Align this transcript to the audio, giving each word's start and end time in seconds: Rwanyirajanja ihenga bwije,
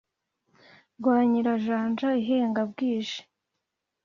Rwanyirajanja 0.97 2.09
ihenga 2.21 2.61
bwije, 2.71 3.19